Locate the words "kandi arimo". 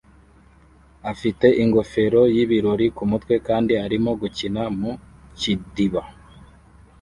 3.47-4.09